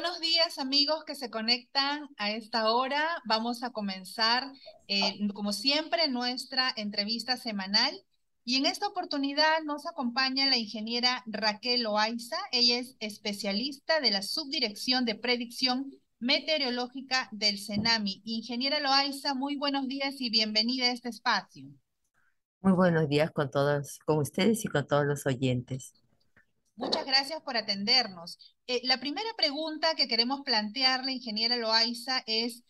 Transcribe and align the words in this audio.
Buenos 0.00 0.18
días 0.18 0.58
amigos 0.58 1.04
que 1.04 1.14
se 1.14 1.28
conectan 1.28 2.08
a 2.16 2.30
esta 2.30 2.72
hora. 2.72 3.06
Vamos 3.26 3.62
a 3.62 3.68
comenzar, 3.68 4.50
eh, 4.88 5.28
como 5.34 5.52
siempre, 5.52 6.08
nuestra 6.08 6.72
entrevista 6.74 7.36
semanal. 7.36 7.92
Y 8.42 8.56
en 8.56 8.64
esta 8.64 8.88
oportunidad 8.88 9.62
nos 9.66 9.86
acompaña 9.86 10.46
la 10.46 10.56
ingeniera 10.56 11.22
Raquel 11.26 11.82
Loaiza. 11.82 12.38
Ella 12.50 12.78
es 12.78 12.96
especialista 12.98 14.00
de 14.00 14.10
la 14.10 14.22
Subdirección 14.22 15.04
de 15.04 15.16
Predicción 15.16 15.90
Meteorológica 16.18 17.28
del 17.30 17.58
CENAMI. 17.58 18.22
Ingeniera 18.24 18.80
Loaiza, 18.80 19.34
muy 19.34 19.56
buenos 19.56 19.86
días 19.86 20.14
y 20.18 20.30
bienvenida 20.30 20.86
a 20.86 20.92
este 20.92 21.10
espacio. 21.10 21.68
Muy 22.62 22.72
buenos 22.72 23.06
días 23.06 23.30
con 23.32 23.50
todos, 23.50 23.98
con 24.06 24.16
ustedes 24.16 24.64
y 24.64 24.68
con 24.68 24.86
todos 24.86 25.04
los 25.04 25.26
oyentes. 25.26 25.92
Muchas 26.80 27.04
gracias 27.04 27.42
por 27.42 27.58
atendernos. 27.58 28.38
Eh, 28.66 28.80
la 28.84 29.00
primera 29.00 29.28
pregunta 29.36 29.94
que 29.96 30.08
queremos 30.08 30.40
plantearle, 30.46 31.12
ingeniera 31.12 31.58
Loaiza, 31.58 32.22
es 32.26 32.62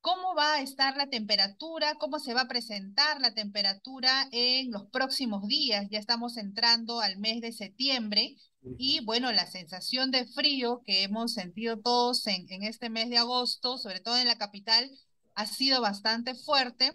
cómo 0.00 0.34
va 0.34 0.54
a 0.54 0.62
estar 0.62 0.96
la 0.96 1.10
temperatura, 1.10 1.94
cómo 1.96 2.18
se 2.18 2.32
va 2.32 2.42
a 2.42 2.48
presentar 2.48 3.20
la 3.20 3.34
temperatura 3.34 4.26
en 4.32 4.70
los 4.70 4.86
próximos 4.86 5.46
días. 5.46 5.86
Ya 5.90 5.98
estamos 5.98 6.38
entrando 6.38 7.02
al 7.02 7.18
mes 7.18 7.42
de 7.42 7.52
septiembre 7.52 8.36
y 8.78 9.04
bueno, 9.04 9.32
la 9.32 9.46
sensación 9.46 10.10
de 10.10 10.24
frío 10.24 10.80
que 10.86 11.02
hemos 11.02 11.34
sentido 11.34 11.78
todos 11.78 12.26
en, 12.26 12.50
en 12.50 12.62
este 12.62 12.88
mes 12.88 13.10
de 13.10 13.18
agosto, 13.18 13.76
sobre 13.76 14.00
todo 14.00 14.16
en 14.16 14.28
la 14.28 14.38
capital, 14.38 14.90
ha 15.34 15.44
sido 15.44 15.82
bastante 15.82 16.34
fuerte. 16.34 16.90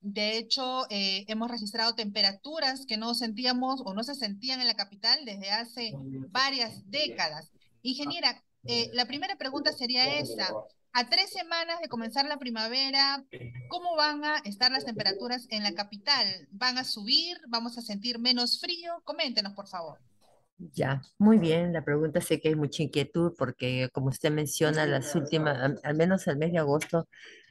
De 0.00 0.38
hecho, 0.38 0.86
eh, 0.88 1.24
hemos 1.28 1.50
registrado 1.50 1.94
temperaturas 1.94 2.86
que 2.86 2.96
no 2.96 3.14
sentíamos 3.14 3.82
o 3.84 3.92
no 3.92 4.02
se 4.02 4.14
sentían 4.14 4.60
en 4.60 4.66
la 4.66 4.74
capital 4.74 5.24
desde 5.24 5.50
hace 5.50 5.92
varias 6.30 6.90
décadas. 6.90 7.52
Ingeniera, 7.82 8.42
eh, 8.64 8.90
la 8.94 9.04
primera 9.06 9.36
pregunta 9.36 9.72
sería 9.72 10.18
esa. 10.18 10.48
A 10.92 11.08
tres 11.08 11.30
semanas 11.30 11.80
de 11.80 11.88
comenzar 11.88 12.26
la 12.26 12.38
primavera, 12.38 13.24
¿cómo 13.68 13.94
van 13.94 14.24
a 14.24 14.38
estar 14.38 14.72
las 14.72 14.84
temperaturas 14.84 15.46
en 15.50 15.62
la 15.62 15.72
capital? 15.72 16.26
¿Van 16.50 16.78
a 16.78 16.84
subir? 16.84 17.36
¿Vamos 17.46 17.78
a 17.78 17.82
sentir 17.82 18.18
menos 18.18 18.58
frío? 18.58 19.00
Coméntenos, 19.04 19.52
por 19.52 19.68
favor. 19.68 19.98
Ya, 20.74 21.00
muy 21.16 21.38
bien. 21.38 21.72
La 21.72 21.84
pregunta 21.84 22.20
sé 22.20 22.40
que 22.40 22.48
hay 22.48 22.54
mucha 22.54 22.82
inquietud 22.82 23.32
porque, 23.38 23.88
como 23.92 24.08
usted 24.08 24.30
menciona, 24.30 24.84
las 24.84 25.14
últimas, 25.14 25.78
al 25.82 25.94
menos 25.94 26.26
el 26.26 26.36
mes 26.36 26.52
de 26.52 26.58
agosto, 26.58 27.08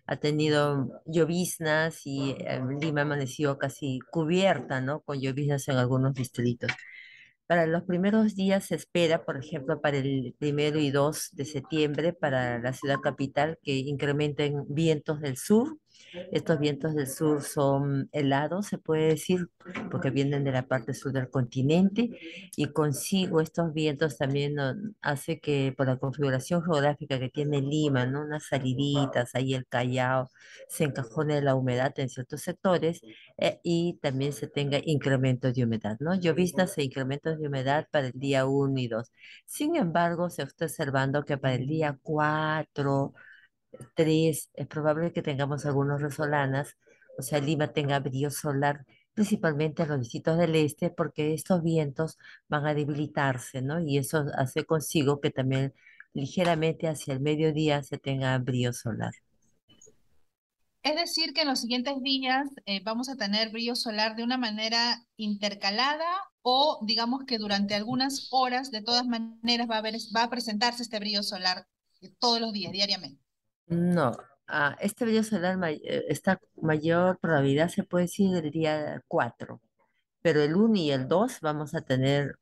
ha 0.09 0.17
tenido 0.17 1.03
lloviznas 1.05 2.01
y 2.07 2.31
eh, 2.39 2.59
Lima 2.81 3.01
ha 3.01 3.03
amanecido 3.03 3.59
casi 3.59 3.99
cubierta, 4.11 4.81
¿no? 4.81 5.01
Con 5.01 5.21
lloviznas 5.21 5.67
en 5.67 5.77
algunos 5.77 6.15
distritos. 6.15 6.71
Para 7.45 7.67
los 7.67 7.83
primeros 7.83 8.35
días 8.35 8.65
se 8.65 8.75
espera, 8.75 9.23
por 9.23 9.37
ejemplo, 9.37 9.81
para 9.81 9.97
el 9.97 10.35
primero 10.39 10.79
y 10.79 10.89
2 10.89 11.29
de 11.33 11.45
septiembre, 11.45 12.13
para 12.13 12.57
la 12.59 12.73
ciudad 12.73 12.99
capital, 13.01 13.59
que 13.63 13.73
incrementen 13.77 14.65
vientos 14.67 15.21
del 15.21 15.37
sur. 15.37 15.77
Estos 16.31 16.59
vientos 16.59 16.95
del 16.95 17.07
sur 17.07 17.41
son 17.43 18.09
helados, 18.11 18.67
se 18.67 18.77
puede 18.77 19.09
decir, 19.09 19.49
porque 19.91 20.09
vienen 20.09 20.43
de 20.43 20.51
la 20.51 20.67
parte 20.67 20.93
sur 20.93 21.11
del 21.11 21.29
continente 21.29 22.09
y 22.55 22.65
consigo 22.67 23.41
estos 23.41 23.73
vientos 23.73 24.17
también 24.17 24.55
hace 25.01 25.39
que 25.39 25.73
por 25.77 25.87
la 25.87 25.97
configuración 25.97 26.63
geográfica 26.63 27.19
que 27.19 27.29
tiene 27.29 27.61
Lima, 27.61 28.05
¿no? 28.05 28.21
unas 28.21 28.47
saliditas, 28.47 29.35
ahí 29.35 29.53
el 29.53 29.67
Callao, 29.67 30.29
se 30.67 30.85
encajone 30.85 31.41
la 31.41 31.55
humedad 31.55 31.93
en 31.99 32.09
ciertos 32.09 32.41
sectores 32.41 33.01
eh, 33.37 33.59
y 33.63 33.99
también 34.01 34.33
se 34.33 34.47
tenga 34.47 34.79
incrementos 34.83 35.53
de 35.53 35.63
humedad, 35.63 35.97
¿no? 35.99 36.15
Lloviznas 36.15 36.77
e 36.77 36.83
incrementos 36.83 37.39
de 37.39 37.47
humedad 37.47 37.87
para 37.91 38.07
el 38.07 38.13
día 38.19 38.45
1 38.45 38.79
y 38.79 38.87
2. 38.87 39.11
Sin 39.45 39.75
embargo, 39.75 40.29
se 40.29 40.43
está 40.43 40.65
observando 40.65 41.23
que 41.23 41.37
para 41.37 41.55
el 41.55 41.67
día 41.67 41.97
4, 42.01 43.13
3, 43.95 44.49
es 44.53 44.67
probable 44.67 45.13
que 45.13 45.21
tengamos 45.21 45.65
algunos 45.65 46.01
resolanas, 46.01 46.77
o 47.17 47.21
sea, 47.21 47.39
Lima 47.39 47.67
tenga 47.73 47.99
brillo 47.99 48.31
solar, 48.31 48.85
principalmente 49.13 49.83
en 49.83 49.89
los 49.89 49.99
distritos 49.99 50.37
del 50.37 50.55
este, 50.55 50.89
porque 50.89 51.33
estos 51.33 51.61
vientos 51.63 52.17
van 52.47 52.65
a 52.65 52.73
debilitarse, 52.73 53.61
¿no? 53.61 53.81
Y 53.81 53.97
eso 53.97 54.25
hace 54.35 54.63
consigo 54.65 55.19
que 55.19 55.29
también 55.29 55.73
ligeramente 56.13 56.87
hacia 56.87 57.13
el 57.13 57.19
mediodía 57.19 57.83
se 57.83 57.97
tenga 57.97 58.37
brillo 58.37 58.73
solar. 58.73 59.13
Es 60.81 60.95
decir, 60.95 61.33
que 61.33 61.41
en 61.41 61.49
los 61.49 61.59
siguientes 61.59 62.01
días 62.01 62.47
eh, 62.65 62.81
vamos 62.83 63.09
a 63.09 63.17
tener 63.17 63.49
brillo 63.49 63.75
solar 63.75 64.15
de 64.15 64.23
una 64.23 64.37
manera 64.37 65.05
intercalada 65.17 66.07
o 66.41 66.79
digamos 66.83 67.25
que 67.25 67.37
durante 67.37 67.75
algunas 67.75 68.29
horas 68.31 68.71
de 68.71 68.81
todas 68.81 69.05
maneras 69.05 69.67
va 69.69 69.75
a, 69.75 69.79
haber, 69.79 69.95
va 70.15 70.23
a 70.23 70.29
presentarse 70.29 70.83
este 70.83 70.99
brillo 70.99 71.21
solar 71.21 71.67
eh, 72.01 72.09
todos 72.17 72.39
los 72.39 72.53
días, 72.53 72.71
diariamente. 72.71 73.28
No, 73.69 74.17
ah, 74.47 74.75
este 74.81 75.05
brillo 75.05 75.23
solar, 75.23 75.57
eh, 75.69 76.05
esta 76.09 76.39
mayor 76.61 77.19
probabilidad 77.19 77.69
se 77.69 77.83
puede 77.83 78.05
decir 78.05 78.35
el 78.35 78.51
día 78.51 79.03
4, 79.07 79.61
pero 80.21 80.41
el 80.41 80.55
1 80.55 80.75
y 80.77 80.91
el 80.91 81.07
2 81.07 81.39
vamos 81.41 81.75
a 81.75 81.81
tener 81.81 82.37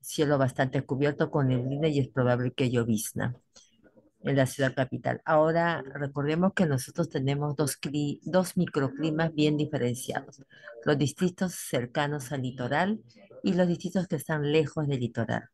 cielo 0.00 0.38
bastante 0.38 0.82
cubierto 0.84 1.30
con 1.30 1.48
neblina 1.48 1.88
y 1.88 2.00
es 2.00 2.08
probable 2.08 2.52
que 2.52 2.70
llovizna. 2.70 3.36
en 4.22 4.36
la 4.36 4.46
ciudad 4.46 4.74
capital. 4.74 5.22
Ahora, 5.24 5.82
recordemos 5.94 6.52
que 6.54 6.66
nosotros 6.66 7.08
tenemos 7.10 7.56
dos, 7.56 7.78
dos 8.22 8.56
microclimas 8.56 9.34
bien 9.34 9.56
diferenciados, 9.56 10.42
los 10.84 10.98
distritos 10.98 11.54
cercanos 11.54 12.32
al 12.32 12.42
litoral 12.42 13.00
y 13.42 13.54
los 13.54 13.68
distritos 13.68 14.08
que 14.08 14.16
están 14.16 14.52
lejos 14.52 14.86
del 14.88 15.00
litoral. 15.00 15.50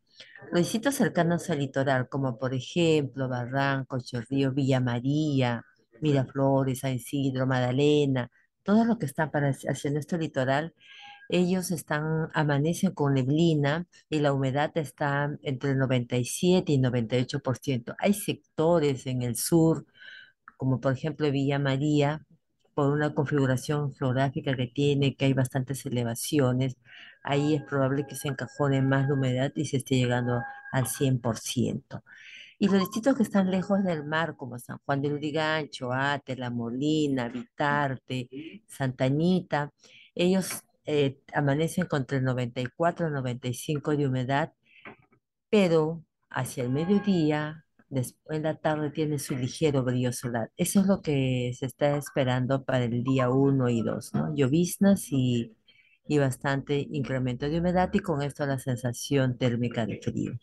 Los 0.53 0.61
distritos 0.61 0.95
cercanos 0.95 1.51
al 1.51 1.59
litoral, 1.59 2.09
como 2.09 2.39
por 2.39 2.55
ejemplo 2.55 3.29
Barranco, 3.29 3.99
Chorrillos, 4.01 4.55
Villa 4.55 4.81
María, 4.81 5.65
Miraflores, 6.01 6.81
San 6.81 6.95
Isidro, 6.95 7.47
Magdalena, 7.47 8.31
todo 8.63 8.85
lo 8.85 8.99
que 8.99 9.07
está 9.07 9.31
para, 9.31 9.51
hacia 9.51 9.91
nuestro 9.91 10.19
litoral, 10.19 10.75
ellos 11.29 11.71
están, 11.71 12.29
amanecen 12.35 12.93
con 12.93 13.15
neblina 13.15 13.87
y 14.09 14.21
la 14.21 14.33
humedad 14.33 14.71
está 14.77 15.37
entre 15.43 15.71
el 15.71 15.79
97 15.79 16.73
y 16.73 16.79
98%. 16.79 17.95
Hay 17.99 18.15
sectores 18.15 19.07
en 19.07 19.23
el 19.23 19.37
sur, 19.37 19.87
como 20.57 20.81
por 20.81 20.93
ejemplo 20.93 21.31
Villa 21.31 21.59
María, 21.59 22.26
por 22.77 22.93
una 22.93 23.15
configuración 23.15 23.95
geográfica 23.95 24.55
que 24.57 24.67
tiene, 24.67 25.17
que 25.17 25.27
hay 25.27 25.33
bastantes 25.35 25.87
elevaciones, 25.87 26.77
ahí 27.25 27.55
es 27.55 27.63
probable 27.63 28.07
que 28.07 28.17
se 28.17 28.29
encajone 28.29 28.83
más 28.83 29.09
la 29.09 29.15
humedad 29.15 29.53
y 29.57 29.65
se 29.67 29.79
esté 29.79 29.97
llegando 29.97 30.43
al 30.73 30.87
100%. 30.87 32.03
Y 32.59 32.69
los 32.69 32.81
distritos 32.81 33.17
que 33.17 33.23
están 33.23 33.51
lejos 33.51 33.83
del 33.85 34.05
mar, 34.05 34.37
como 34.37 34.59
San 34.59 34.79
Juan 34.85 35.01
de 35.03 35.09
Lurigancho, 35.11 35.93
Ate, 35.93 36.37
La 36.37 36.51
Molina, 36.51 37.29
Vitarte, 37.31 38.29
Santa 38.69 39.07
Anita, 39.07 39.73
ellos 40.15 40.63
eh, 40.85 41.19
amanecen 41.35 41.87
contra 41.87 42.19
el 42.19 42.25
94 42.25 43.11
95 43.11 43.97
de 43.97 44.07
humedad, 44.07 44.53
pero 45.51 46.05
hacia 46.31 46.65
el 46.65 46.71
mediodía, 46.71 47.66
después 47.89 48.41
la 48.43 48.57
tarde, 48.59 48.91
tiene 48.91 49.19
su 49.19 49.37
ligero 49.37 49.85
brillo 49.85 50.13
solar. 50.13 50.51
Eso 50.57 50.81
es 50.81 50.87
lo 50.87 51.03
que 51.03 51.53
se 51.59 51.67
está 51.67 51.97
esperando 51.97 52.65
para 52.65 52.85
el 52.85 53.03
día 53.05 53.31
uno 53.31 53.69
y 53.69 53.83
2, 53.83 54.15
¿no? 54.15 54.35
Lloviznas 54.35 55.13
y, 55.13 55.57
y 56.09 56.19
bastante 56.19 56.87
incremento 56.91 57.49
de 57.49 57.59
humedad 57.61 57.91
y 57.93 58.01
con 58.01 58.23
esto 58.23 58.47
la 58.47 58.59
sensación 58.59 59.39
térmica 59.39 59.87
de 59.87 59.99
frío. 59.99 60.39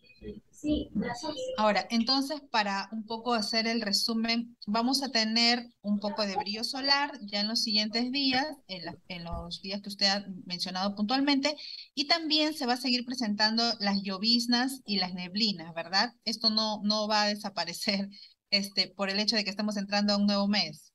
Ahora, 1.57 1.87
entonces, 1.89 2.41
para 2.51 2.89
un 2.91 3.05
poco 3.05 3.33
hacer 3.33 3.67
el 3.67 3.81
resumen, 3.81 4.55
vamos 4.67 5.03
a 5.03 5.09
tener 5.09 5.67
un 5.81 5.99
poco 5.99 6.25
de 6.25 6.35
brillo 6.35 6.63
solar 6.63 7.11
ya 7.23 7.41
en 7.41 7.47
los 7.47 7.61
siguientes 7.61 8.11
días, 8.11 8.45
en, 8.67 8.83
en 9.07 9.23
los 9.23 9.61
días 9.61 9.81
que 9.81 9.89
usted 9.89 10.05
ha 10.07 10.25
mencionado 10.45 10.95
puntualmente, 10.95 11.55
y 11.93 12.07
también 12.07 12.53
se 12.53 12.65
va 12.65 12.73
a 12.73 12.77
seguir 12.77 13.05
presentando 13.05 13.63
las 13.79 14.01
lloviznas 14.03 14.81
y 14.85 14.97
las 14.97 15.13
neblinas, 15.13 15.73
¿verdad? 15.73 16.13
Esto 16.25 16.49
no, 16.49 16.81
no 16.83 17.07
va 17.07 17.23
a 17.23 17.27
desaparecer 17.27 18.09
este, 18.49 18.87
por 18.95 19.09
el 19.09 19.19
hecho 19.19 19.35
de 19.35 19.43
que 19.43 19.49
estamos 19.49 19.77
entrando 19.77 20.13
a 20.13 20.17
un 20.17 20.27
nuevo 20.27 20.47
mes. 20.47 20.92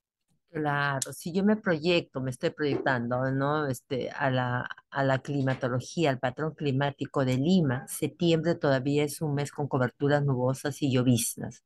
Claro, 0.50 1.12
si 1.12 1.30
yo 1.32 1.44
me 1.44 1.56
proyecto, 1.56 2.20
me 2.22 2.30
estoy 2.30 2.50
proyectando, 2.50 3.30
¿no? 3.30 3.66
Este, 3.66 4.10
a 4.10 4.30
la, 4.30 4.66
a 4.90 5.04
la 5.04 5.18
climatología, 5.18 6.08
al 6.10 6.18
patrón 6.18 6.54
climático 6.54 7.24
de 7.26 7.36
Lima, 7.36 7.86
septiembre 7.86 8.54
todavía 8.54 9.04
es 9.04 9.20
un 9.20 9.34
mes 9.34 9.52
con 9.52 9.68
coberturas 9.68 10.24
nubosas 10.24 10.80
y 10.82 10.90
lloviznas. 10.90 11.64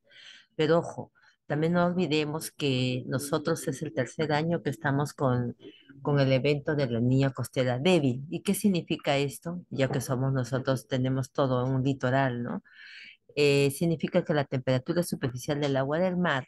Pero 0.57 0.79
ojo, 0.79 1.13
también 1.47 1.75
no 1.75 1.87
olvidemos 1.87 2.51
que 2.51 3.05
nosotros 3.07 3.67
es 3.69 3.83
el 3.83 3.95
tercer 3.95 4.33
año 4.33 4.63
que 4.63 4.71
estamos 4.71 5.13
con, 5.15 5.57
con 6.03 6.19
el 6.21 6.33
evento 6.33 6.75
de 6.75 6.89
la 6.91 7.01
niña 7.01 7.31
costera 7.33 7.79
débil. 7.79 8.25
¿Y 8.31 8.43
qué 8.43 8.55
significa 8.55 9.17
esto? 9.17 9.63
Ya 9.71 9.89
que 9.91 10.01
somos 10.01 10.33
nosotros, 10.33 10.89
tenemos 10.89 11.31
todo 11.33 11.65
un 11.67 11.85
litoral, 11.85 12.43
¿no? 12.43 12.63
Eh, 13.37 13.71
significa 13.71 14.25
que 14.25 14.35
la 14.35 14.45
temperatura 14.45 15.03
superficial 15.03 15.61
del 15.61 15.77
agua 15.77 15.99
del 15.99 16.17
mar 16.17 16.47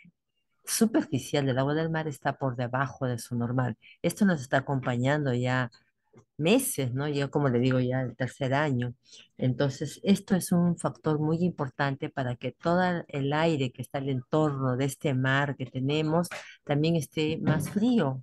superficial 0.64 1.46
del 1.46 1.58
agua 1.58 1.74
del 1.74 1.90
mar 1.90 2.08
está 2.08 2.36
por 2.38 2.56
debajo 2.56 3.06
de 3.06 3.18
su 3.18 3.36
normal. 3.36 3.76
Esto 4.02 4.24
nos 4.24 4.40
está 4.40 4.58
acompañando 4.58 5.34
ya 5.34 5.70
meses, 6.36 6.92
¿no? 6.94 7.08
Ya 7.08 7.28
como 7.28 7.48
le 7.48 7.58
digo, 7.60 7.80
ya 7.80 8.00
el 8.02 8.16
tercer 8.16 8.54
año. 8.54 8.94
Entonces, 9.38 10.00
esto 10.02 10.34
es 10.36 10.52
un 10.52 10.76
factor 10.78 11.18
muy 11.20 11.38
importante 11.44 12.08
para 12.10 12.36
que 12.36 12.52
todo 12.52 12.82
el 13.08 13.32
aire 13.32 13.72
que 13.72 13.82
está 13.82 13.98
al 13.98 14.08
entorno 14.08 14.76
de 14.76 14.86
este 14.86 15.14
mar 15.14 15.56
que 15.56 15.66
tenemos 15.66 16.28
también 16.64 16.96
esté 16.96 17.38
más 17.38 17.70
frío, 17.70 18.22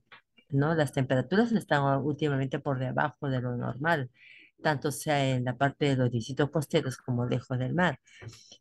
¿no? 0.49 0.75
Las 0.75 0.91
temperaturas 0.93 1.51
están 1.51 1.83
últimamente 2.03 2.59
por 2.59 2.79
debajo 2.79 3.29
de 3.29 3.41
lo 3.41 3.55
normal, 3.57 4.09
tanto 4.61 4.91
sea 4.91 5.29
en 5.35 5.45
la 5.45 5.57
parte 5.57 5.85
de 5.85 5.95
los 5.95 6.11
distritos 6.11 6.49
costeros 6.51 6.97
como 6.97 7.25
lejos 7.25 7.57
del 7.59 7.73
mar. 7.73 7.99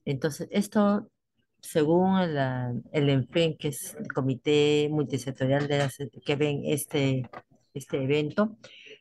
Entonces, 0.05 0.49
esto 0.51 1.11
según 1.63 2.35
la- 2.35 2.73
el 2.93 3.09
ENFEN, 3.11 3.57
que 3.57 3.69
es 3.69 3.95
el 3.97 4.09
Comité 4.13 4.89
Multisectorial 4.91 5.69
de 5.69 5.79
las- 5.79 5.99
que 6.25 6.37
ven 6.37 6.63
este, 6.65 7.29
este 7.75 8.03
evento, 8.03 8.57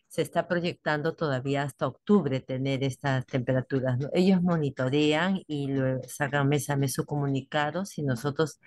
se 0.07 0.21
está 0.23 0.47
proyectando 0.47 1.15
todavía 1.15 1.63
hasta 1.63 1.87
octubre 1.87 2.39
tener 2.41 2.83
estas 2.83 3.25
temperaturas, 3.27 3.99
¿no? 3.99 4.09
Ellos 4.13 4.41
monitorean 4.41 5.41
y 5.47 5.67
luego 5.67 6.01
sacan 6.07 6.49
mes 6.49 6.69
a 6.69 6.75
mes 6.75 6.93
su 6.93 7.05
comunicado 7.05 7.83
y 7.95 8.03
nosotros 8.03 8.59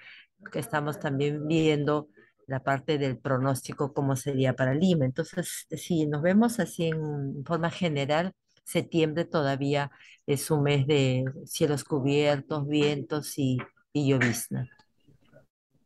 que 0.53 0.59
estamos 0.61 0.99
también 1.01 1.47
viendo 1.47 2.09
la 2.47 2.63
parte 2.63 2.99
del 2.99 3.19
pronóstico, 3.19 3.93
cómo 3.93 4.17
sería 4.17 4.55
para 4.55 4.75
Lima. 4.75 5.05
Entonces, 5.05 5.67
si 5.71 6.07
nos 6.07 6.23
vemos 6.23 6.59
así 6.61 6.87
en 6.89 7.45
forma 7.45 7.71
general, 7.71 8.33
septiembre 8.65 9.25
todavía 9.25 9.91
es 10.27 10.51
un 10.51 10.63
mes 10.65 10.87
de 10.87 11.25
cielos 11.45 11.85
cubiertos, 11.85 12.67
vientos 12.69 13.39
y, 13.39 13.59
y 13.93 14.09
llovizna. 14.09 14.69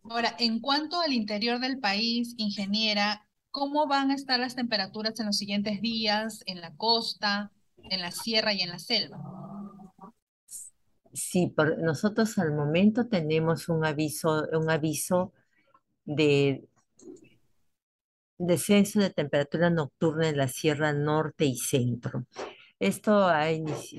Ahora, 0.05 0.37
en 0.38 0.61
cuanto 0.61 1.00
al 1.00 1.12
interior 1.12 1.58
del 1.58 1.81
país, 1.81 2.35
ingeniera, 2.37 3.26
¿cómo 3.50 3.87
van 3.87 4.11
a 4.11 4.14
estar 4.14 4.38
las 4.38 4.55
temperaturas 4.55 5.19
en 5.19 5.26
los 5.26 5.37
siguientes 5.37 5.81
días 5.81 6.43
en 6.47 6.61
la 6.61 6.75
costa, 6.76 7.50
en 7.91 8.00
la 8.00 8.12
sierra 8.12 8.53
y 8.53 8.61
en 8.61 8.70
la 8.70 8.79
selva? 8.79 9.19
Sí, 11.12 11.49
por, 11.49 11.79
nosotros 11.79 12.38
al 12.38 12.53
momento 12.53 13.08
tenemos 13.08 13.69
un 13.69 13.85
aviso, 13.85 14.47
un 14.52 14.70
aviso 14.70 15.32
de 16.05 16.69
descenso 18.38 19.00
de 19.00 19.11
temperatura 19.11 19.70
nocturna 19.70 20.29
en 20.29 20.37
la 20.37 20.49
Sierra 20.49 20.93
Norte 20.93 21.47
y 21.47 21.56
Centro. 21.56 22.26
Esto 22.78 23.28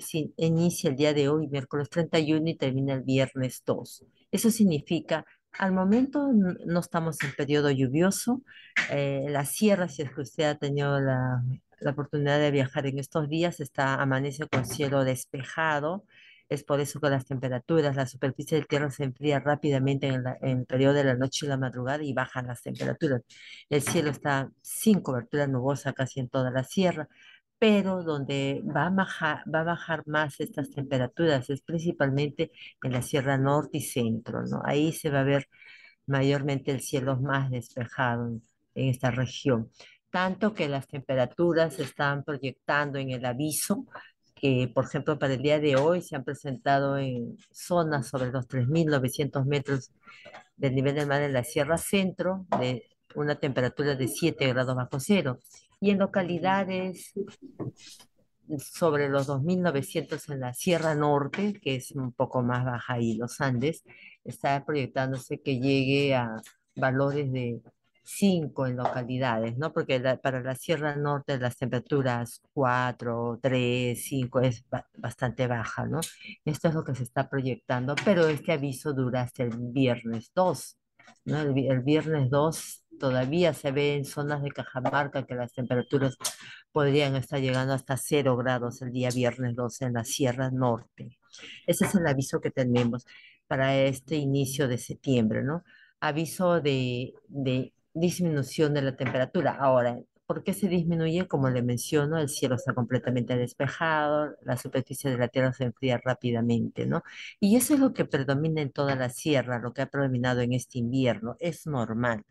si- 0.01 0.33
inicia 0.37 0.89
el 0.89 0.95
día 0.95 1.13
de 1.13 1.29
hoy, 1.29 1.47
miércoles 1.47 1.89
31, 1.89 2.49
y 2.49 2.55
termina 2.55 2.93
el 2.93 3.01
viernes 3.03 3.63
2. 3.65 4.05
Eso 4.31 4.51
significa, 4.51 5.25
al 5.53 5.71
momento 5.73 6.29
no 6.33 6.79
estamos 6.79 7.17
en 7.23 7.31
periodo 7.35 7.71
lluvioso. 7.71 8.41
eh, 8.91 9.25
la 9.29 9.45
sierra, 9.45 9.89
si 9.89 10.03
es 10.03 10.11
que 10.13 10.21
usted 10.21 10.43
ha 10.45 10.55
tenido 10.57 10.99
la, 10.99 11.43
la 11.79 11.91
oportunidad 11.91 12.39
de 12.39 12.51
viajar 12.51 12.85
en 12.87 12.99
estos 12.99 13.27
días, 13.29 13.59
está, 13.59 13.95
amanece 13.95 14.47
con 14.47 14.65
cielo 14.65 15.03
despejado. 15.03 16.05
Es 16.49 16.63
por 16.63 16.79
eso 16.79 16.99
que 17.01 17.09
las 17.09 17.25
temperaturas, 17.25 17.95
la 17.95 18.05
superficie 18.07 18.57
del 18.57 18.67
tierra 18.67 18.89
se 18.91 19.03
enfría 19.03 19.39
rápidamente 19.39 20.07
en, 20.07 20.23
en 20.41 20.59
el 20.59 20.65
periodo 20.65 20.93
de 20.93 21.03
la 21.03 21.15
noche 21.15 21.45
y 21.45 21.49
la 21.49 21.57
madrugada 21.57 22.03
y 22.03 22.13
bajan 22.13 22.47
las 22.47 22.61
temperaturas. 22.61 23.21
El 23.69 23.81
cielo 23.81 24.09
está 24.11 24.49
sin 24.61 25.01
cobertura 25.01 25.47
nubosa 25.47 25.93
casi 25.93 26.19
en 26.19 26.29
toda 26.29 26.51
la 26.51 26.63
sierra 26.63 27.07
pero 27.59 28.03
donde 28.03 28.61
va 28.63 28.87
a 28.87 28.89
bajar, 28.91 29.43
va 29.53 29.61
a 29.61 29.63
bajar 29.63 30.03
más 30.05 30.39
estas 30.39 30.69
temperaturas 30.71 31.49
es 31.49 31.61
principalmente 31.61 32.51
en 32.83 32.91
la 32.91 33.01
Sierra 33.01 33.37
Norte 33.37 33.79
y 33.79 33.81
Centro, 33.81 34.43
¿no? 34.43 34.61
Ahí 34.63 34.91
se 34.93 35.09
va 35.09 35.21
a 35.21 35.23
ver 35.23 35.47
mayormente 36.05 36.71
el 36.71 36.81
cielo 36.81 37.17
más 37.17 37.49
despejado 37.51 38.27
en, 38.27 38.41
esta 38.75 39.11
región. 39.11 39.71
Tanto 40.11 40.53
que 40.53 40.69
las 40.69 40.87
temperaturas 40.87 41.75
se 41.75 41.83
están 41.83 42.23
proyectando 42.23 42.99
en 42.99 43.11
el 43.11 43.25
aviso, 43.25 43.85
que 44.35 44.71
por 44.73 44.85
ejemplo 44.85 45.17
para 45.19 45.33
el 45.33 45.41
día 45.41 45.59
de 45.59 45.75
hoy 45.77 46.01
se 46.01 46.15
han 46.15 46.23
presentado 46.23 46.97
en 46.97 47.37
zonas 47.51 48.07
sobre 48.07 48.31
los 48.31 48.47
3.900 48.47 49.45
metros 49.45 49.91
del 50.55 50.75
nivel 50.75 50.95
del 50.95 51.07
mar 51.07 51.23
en 51.23 51.33
la 51.33 51.43
Sierra 51.43 51.77
Centro, 51.77 52.45
de 52.59 52.83
una 53.15 53.35
temperatura 53.39 53.95
de 53.95 54.07
7 54.07 54.47
grados 54.47 54.75
bajo 54.75 54.99
cero. 54.99 55.39
Y 55.79 55.91
en 55.91 55.99
localidades 55.99 57.13
sobre 58.59 59.09
los 59.09 59.27
2.900 59.27 60.29
en 60.29 60.39
la 60.39 60.53
Sierra 60.53 60.95
Norte, 60.95 61.59
que 61.61 61.75
es 61.75 61.91
un 61.91 62.13
poco 62.13 62.41
más 62.41 62.63
baja 62.65 62.99
y 62.99 63.15
los 63.15 63.41
Andes, 63.41 63.83
está 64.23 64.63
proyectándose 64.65 65.41
que 65.41 65.59
llegue 65.59 66.15
a 66.15 66.37
valores 66.75 67.31
de 67.31 67.61
5 68.03 68.65
en 68.67 68.77
localidades, 68.77 69.57
¿no? 69.57 69.73
Porque 69.73 69.99
la- 69.99 70.15
para 70.17 70.41
la 70.41 70.55
Sierra 70.55 70.95
Norte 70.95 71.37
las 71.39 71.57
temperaturas 71.57 72.41
4, 72.53 73.37
3, 73.41 74.01
5 74.05 74.39
es 74.39 74.63
ba- 74.69 74.87
bastante 74.97 75.45
baja, 75.47 75.85
¿no? 75.85 75.99
Esto 76.45 76.69
es 76.69 76.73
lo 76.73 76.83
que 76.85 76.95
se 76.95 77.03
está 77.03 77.29
proyectando, 77.29 77.95
pero 78.05 78.27
este 78.27 78.53
aviso 78.53 78.93
dura 78.93 79.21
hasta 79.23 79.43
el 79.43 79.51
viernes 79.57 80.31
2, 80.33 80.77
¿no? 81.25 81.41
El, 81.41 81.57
el 81.69 81.81
viernes 81.81 82.29
2 82.29 82.85
todavía 82.97 83.53
se 83.53 83.71
ve 83.71 83.95
en 83.95 84.05
zonas 84.05 84.41
de 84.43 84.51
Cajamarca 84.51 85.25
que 85.25 85.35
las 85.35 85.53
temperaturas 85.53 86.17
podrían 86.71 87.15
estar 87.15 87.39
llegando 87.39 87.73
hasta 87.73 87.97
cero 87.97 88.37
grados 88.37 88.81
el 88.81 88.91
día 88.91 89.09
viernes 89.09 89.55
12 89.55 89.85
en 89.85 89.93
la 89.93 90.03
Sierra 90.03 90.51
Norte. 90.51 91.17
Ese 91.65 91.85
es 91.85 91.95
el 91.95 92.07
aviso 92.07 92.41
que 92.41 92.51
tenemos 92.51 93.05
para 93.47 93.75
este 93.77 94.15
inicio 94.15 94.67
de 94.67 94.77
septiembre, 94.77 95.43
¿no? 95.43 95.63
Aviso 95.99 96.61
de, 96.61 97.13
de 97.27 97.73
disminución 97.93 98.73
de 98.73 98.81
la 98.81 98.95
temperatura. 98.95 99.55
Ahora, 99.59 99.97
¿por 100.27 100.43
qué 100.43 100.53
se 100.53 100.67
disminuye? 100.67 101.27
Como 101.27 101.49
le 101.49 101.63
menciono, 101.63 102.19
el 102.19 102.29
cielo 102.29 102.55
está 102.55 102.73
completamente 102.73 103.35
despejado, 103.37 104.35
la 104.43 104.57
superficie 104.57 105.09
de 105.09 105.17
la 105.17 105.29
Tierra 105.29 105.53
se 105.53 105.63
enfría 105.63 105.99
rápidamente, 106.03 106.85
¿no? 106.85 107.03
Y 107.39 107.55
eso 107.55 107.73
es 107.73 107.79
lo 107.79 107.93
que 107.93 108.05
predomina 108.05 108.61
en 108.61 108.71
toda 108.71 108.95
la 108.95 109.09
sierra, 109.09 109.59
lo 109.59 109.73
que 109.73 109.81
ha 109.81 109.89
predominado 109.89 110.41
en 110.41 110.53
este 110.53 110.79
invierno. 110.79 111.35
Es 111.39 111.65
normal. 111.65 112.25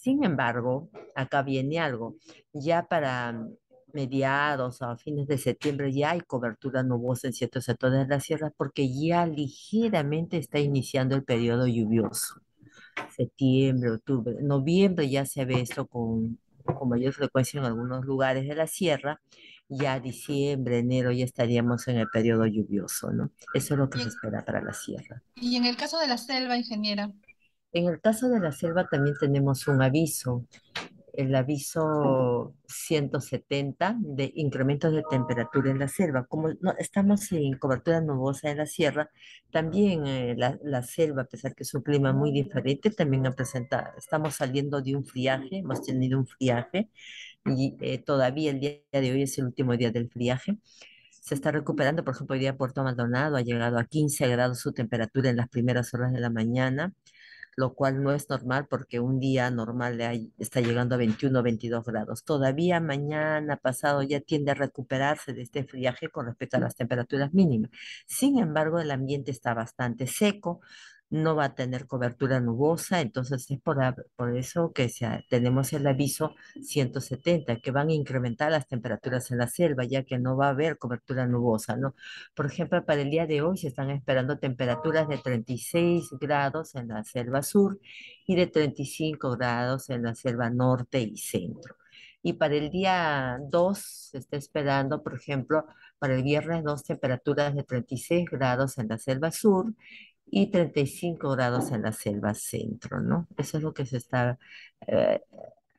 Sin 0.00 0.22
embargo, 0.22 0.90
acá 1.16 1.42
viene 1.42 1.80
algo. 1.80 2.16
Ya 2.52 2.86
para 2.86 3.32
mm, 3.32 3.56
mediados 3.92 4.80
o 4.80 4.84
a 4.86 4.96
fines 4.96 5.26
de 5.26 5.38
septiembre 5.38 5.92
ya 5.92 6.10
hay 6.10 6.20
cobertura 6.20 6.82
nubosa 6.84 7.26
en 7.26 7.32
ciertos 7.32 7.64
sectores 7.64 8.00
de 8.00 8.06
la 8.06 8.20
sierra 8.20 8.52
porque 8.56 8.88
ya 8.92 9.26
ligeramente 9.26 10.36
está 10.38 10.60
iniciando 10.60 11.16
el 11.16 11.24
periodo 11.24 11.66
lluvioso. 11.66 12.40
Septiembre, 13.16 13.90
octubre, 13.90 14.36
noviembre 14.40 15.08
ya 15.08 15.26
se 15.26 15.44
ve 15.44 15.60
esto 15.60 15.86
con, 15.86 16.38
con 16.64 16.88
mayor 16.88 17.12
frecuencia 17.12 17.58
en 17.58 17.66
algunos 17.66 18.04
lugares 18.04 18.46
de 18.46 18.54
la 18.54 18.68
sierra. 18.68 19.20
Ya 19.68 19.98
diciembre, 19.98 20.78
enero 20.78 21.10
ya 21.10 21.24
estaríamos 21.24 21.88
en 21.88 21.98
el 21.98 22.08
periodo 22.08 22.46
lluvioso, 22.46 23.10
¿no? 23.10 23.32
Eso 23.52 23.74
es 23.74 23.78
lo 23.78 23.90
que 23.90 23.98
se 23.98 24.08
espera 24.08 24.44
para 24.44 24.62
la 24.62 24.72
sierra. 24.72 25.22
y 25.34 25.56
en 25.56 25.66
el 25.66 25.76
caso 25.76 25.98
de 25.98 26.06
la 26.06 26.16
selva, 26.16 26.56
ingeniera, 26.56 27.12
En 27.72 27.88
el 27.88 28.00
caso 28.00 28.28
de 28.28 28.40
la 28.40 28.52
selva 28.52 28.88
también 28.88 29.16
tenemos 29.20 29.66
un 29.68 29.82
aviso 29.82 30.44
el 31.18 31.34
aviso 31.34 32.54
170 32.68 33.96
de 33.98 34.30
incrementos 34.36 34.92
de 34.92 35.02
temperatura 35.10 35.68
en 35.72 35.80
la 35.80 35.88
selva. 35.88 36.24
Como 36.26 36.50
no, 36.60 36.72
estamos 36.78 37.22
sin 37.22 37.58
cobertura 37.58 38.00
nubosa 38.00 38.50
en 38.50 38.58
la 38.58 38.66
sierra, 38.66 39.10
también 39.50 40.06
eh, 40.06 40.36
la, 40.38 40.56
la 40.62 40.84
selva, 40.84 41.22
a 41.22 41.24
pesar 41.24 41.56
que 41.56 41.64
es 41.64 41.74
un 41.74 41.82
clima 41.82 42.12
muy 42.12 42.30
diferente, 42.30 42.90
también 42.90 43.26
ha 43.26 43.32
presentado, 43.32 43.88
estamos 43.98 44.36
saliendo 44.36 44.80
de 44.80 44.94
un 44.94 45.04
friaje, 45.04 45.58
hemos 45.58 45.82
tenido 45.82 46.20
un 46.20 46.26
friaje 46.28 46.88
y 47.46 47.76
eh, 47.80 47.98
todavía 47.98 48.52
el 48.52 48.60
día 48.60 48.78
de 48.92 49.10
hoy 49.10 49.22
es 49.22 49.36
el 49.38 49.46
último 49.46 49.76
día 49.76 49.90
del 49.90 50.08
friaje. 50.08 50.58
Se 51.10 51.34
está 51.34 51.50
recuperando, 51.50 52.04
por 52.04 52.14
ejemplo, 52.14 52.34
hoy 52.34 52.40
día 52.40 52.56
Puerto 52.56 52.84
Maldonado 52.84 53.36
ha 53.36 53.42
llegado 53.42 53.78
a 53.78 53.84
15 53.84 54.28
grados 54.28 54.60
su 54.60 54.72
temperatura 54.72 55.30
en 55.30 55.36
las 55.36 55.48
primeras 55.48 55.92
horas 55.94 56.12
de 56.12 56.20
la 56.20 56.30
mañana 56.30 56.94
lo 57.58 57.74
cual 57.74 58.04
no 58.04 58.12
es 58.12 58.30
normal 58.30 58.68
porque 58.70 59.00
un 59.00 59.18
día 59.18 59.50
normal 59.50 60.00
está 60.38 60.60
llegando 60.60 60.94
a 60.94 60.98
21 60.98 61.40
o 61.40 61.42
22 61.42 61.84
grados. 61.84 62.22
Todavía 62.22 62.78
mañana 62.78 63.56
pasado 63.56 64.04
ya 64.04 64.20
tiende 64.20 64.52
a 64.52 64.54
recuperarse 64.54 65.32
de 65.32 65.42
este 65.42 65.64
friaje 65.64 66.08
con 66.08 66.26
respecto 66.26 66.56
a 66.56 66.60
las 66.60 66.76
temperaturas 66.76 67.34
mínimas. 67.34 67.72
Sin 68.06 68.38
embargo, 68.38 68.78
el 68.78 68.92
ambiente 68.92 69.32
está 69.32 69.54
bastante 69.54 70.06
seco, 70.06 70.60
no 71.10 71.34
va 71.36 71.44
a 71.46 71.54
tener 71.54 71.86
cobertura 71.86 72.40
nubosa, 72.40 73.00
entonces 73.00 73.50
es 73.50 73.60
por, 73.60 73.78
por 74.16 74.36
eso 74.36 74.72
que 74.72 74.88
se 74.88 75.24
tenemos 75.30 75.72
el 75.72 75.86
aviso 75.86 76.34
170, 76.62 77.60
que 77.60 77.70
van 77.70 77.88
a 77.88 77.92
incrementar 77.94 78.50
las 78.50 78.66
temperaturas 78.68 79.30
en 79.30 79.38
la 79.38 79.48
selva, 79.48 79.84
ya 79.84 80.04
que 80.04 80.18
no 80.18 80.36
va 80.36 80.48
a 80.48 80.50
haber 80.50 80.78
cobertura 80.78 81.26
nubosa, 81.26 81.76
¿no? 81.76 81.94
Por 82.34 82.46
ejemplo, 82.46 82.84
para 82.84 83.02
el 83.02 83.10
día 83.10 83.26
de 83.26 83.42
hoy 83.42 83.56
se 83.56 83.68
están 83.68 83.90
esperando 83.90 84.38
temperaturas 84.38 85.08
de 85.08 85.18
36 85.18 86.10
grados 86.20 86.74
en 86.74 86.88
la 86.88 87.04
selva 87.04 87.42
sur 87.42 87.80
y 88.26 88.36
de 88.36 88.46
35 88.46 89.36
grados 89.36 89.90
en 89.90 90.02
la 90.02 90.14
selva 90.14 90.50
norte 90.50 91.00
y 91.00 91.16
centro. 91.16 91.76
Y 92.22 92.34
para 92.34 92.56
el 92.56 92.70
día 92.70 93.38
2 93.48 93.78
se 93.78 94.18
está 94.18 94.36
esperando, 94.36 95.02
por 95.02 95.14
ejemplo, 95.14 95.64
para 95.98 96.14
el 96.14 96.22
viernes 96.22 96.64
2 96.64 96.84
temperaturas 96.84 97.54
de 97.54 97.62
36 97.62 98.26
grados 98.30 98.78
en 98.78 98.88
la 98.88 98.98
selva 98.98 99.30
sur 99.30 99.72
y 100.30 100.50
35 100.50 101.30
grados 101.30 101.70
en 101.72 101.82
la 101.82 101.92
selva 101.92 102.34
centro, 102.34 103.00
¿no? 103.00 103.26
Eso 103.36 103.58
es 103.58 103.62
lo 103.62 103.74
que 103.74 103.86
se 103.86 103.96
está 103.96 104.38
eh, 104.86 105.20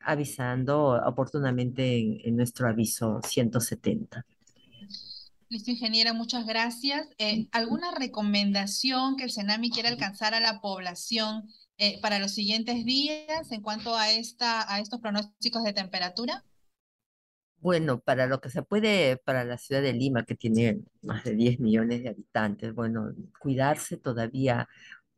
avisando 0.00 1.00
oportunamente 1.04 2.26
en, 2.26 2.36
nuestro 2.36 2.68
aviso 2.68 3.20
170. 3.22 4.24
Listo, 5.48 5.70
ingeniera, 5.70 6.12
muchas 6.12 6.46
gracias. 6.46 7.08
Eh, 7.18 7.48
¿Alguna 7.52 7.90
recomendación 7.92 9.16
que 9.16 9.24
el 9.24 9.32
CENAMI 9.32 9.70
quiera 9.70 9.88
alcanzar 9.88 10.34
a 10.34 10.40
la 10.40 10.60
población 10.60 11.48
eh, 11.78 12.00
para 12.00 12.18
los 12.18 12.32
siguientes 12.32 12.84
días 12.84 13.50
en 13.50 13.60
cuanto 13.60 13.96
a, 13.96 14.10
esta, 14.10 14.72
a 14.72 14.80
estos 14.80 15.00
pronósticos 15.00 15.64
de 15.64 15.72
temperatura? 15.72 16.44
Bueno, 17.60 18.00
para 18.00 18.26
lo 18.26 18.40
que 18.40 18.48
se 18.50 18.62
puede, 18.62 19.18
para 19.18 19.44
la 19.44 19.58
ciudad 19.58 19.82
de 19.82 19.92
Lima, 19.92 20.24
que 20.24 20.34
tiene 20.34 20.80
más 21.02 21.24
de 21.24 21.34
10 21.34 21.60
millones 21.60 22.02
de 22.02 22.08
habitantes, 22.08 22.74
bueno, 22.74 23.12
cuidarse 23.38 23.98
todavía 23.98 24.66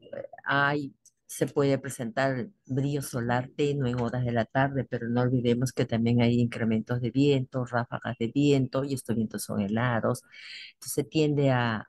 eh, 0.01 0.11
hay, 0.45 0.95
se 1.27 1.47
puede 1.47 1.79
presentar 1.79 2.49
brillo 2.67 3.03
solar 3.03 3.49
tenue 3.57 3.91
en 3.91 4.01
horas 4.01 4.25
de 4.25 4.33
la 4.33 4.45
tarde, 4.45 4.85
pero 4.85 5.09
no 5.09 5.23
olvidemos 5.23 5.73
que 5.73 5.87
también 5.87 6.21
hay 6.23 6.41
incrementos 6.41 7.01
de 7.01 7.11
viento, 7.13 7.65
ráfagas 7.65 8.17
de 8.19 8.29
viento, 8.29 8.85
y 8.85 8.95
estos 8.95 9.17
vientos 9.17 9.45
son 9.45 9.61
helados, 9.61 10.23
entonces 10.75 11.09
tiende 11.09 11.51
a, 11.53 11.89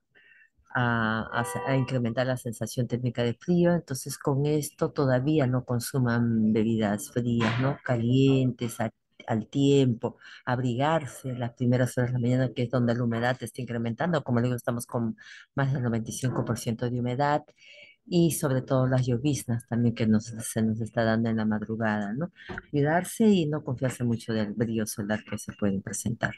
a, 0.75 1.75
incrementar 1.77 2.27
la 2.27 2.37
sensación 2.37 2.87
térmica 2.87 3.23
de 3.23 3.33
frío, 3.35 3.73
entonces 3.73 4.17
con 4.17 4.45
esto 4.45 4.91
todavía 4.91 5.47
no 5.47 5.65
consuman 5.65 6.53
bebidas 6.53 7.11
frías, 7.11 7.59
¿no? 7.61 7.77
Calientes, 7.83 8.79
al 9.27 9.47
tiempo, 9.47 10.17
abrigarse 10.45 11.33
las 11.33 11.53
primeras 11.53 11.97
horas 11.97 12.11
de 12.11 12.19
la 12.19 12.19
mañana, 12.19 12.51
que 12.53 12.63
es 12.63 12.69
donde 12.69 12.95
la 12.95 13.03
humedad 13.03 13.37
está 13.41 13.61
incrementando. 13.61 14.23
Como 14.23 14.41
digo, 14.41 14.55
estamos 14.55 14.85
con 14.85 15.17
más 15.55 15.73
del 15.73 15.83
95% 15.83 16.89
de 16.89 16.99
humedad 16.99 17.43
y 18.05 18.31
sobre 18.31 18.61
todo 18.61 18.87
las 18.87 19.05
lloviznas 19.05 19.67
también 19.67 19.95
que 19.95 20.07
nos, 20.07 20.25
se 20.25 20.61
nos 20.61 20.81
está 20.81 21.03
dando 21.03 21.29
en 21.29 21.37
la 21.37 21.45
madrugada, 21.45 22.13
¿no? 22.13 22.31
Cuidarse 22.71 23.27
y 23.27 23.45
no 23.45 23.63
confiarse 23.63 24.03
mucho 24.03 24.33
del 24.33 24.53
brillo 24.53 24.85
solar 24.85 25.23
que 25.23 25.37
se 25.37 25.53
puede 25.53 25.79
presentar. 25.79 26.35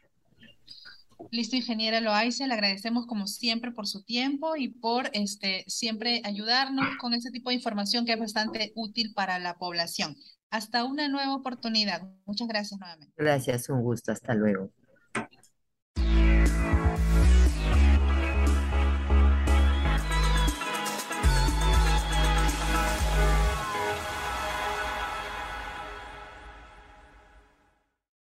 Listo, 1.32 1.56
ingeniera 1.56 2.02
Loaiza, 2.02 2.46
le 2.46 2.54
agradecemos 2.54 3.08
como 3.08 3.26
siempre 3.26 3.72
por 3.72 3.88
su 3.88 4.04
tiempo 4.04 4.56
y 4.56 4.70
por 4.70 5.10
este, 5.14 5.64
siempre 5.68 6.22
ayudarnos 6.24 6.86
con 7.00 7.14
ese 7.14 7.32
tipo 7.32 7.50
de 7.50 7.56
información 7.56 8.06
que 8.06 8.14
es 8.14 8.20
bastante 8.20 8.74
útil 8.76 9.14
para 9.14 9.40
la 9.40 9.58
población. 9.58 10.16
Hasta 10.56 10.86
una 10.86 11.10
nueva 11.10 11.36
oportunidad. 11.36 12.08
Muchas 12.26 12.48
gracias 12.48 12.80
nuevamente. 12.80 13.14
Gracias, 13.18 13.68
un 13.68 13.82
gusto. 13.82 14.14
Hasta 14.14 14.34
luego. 14.34 14.72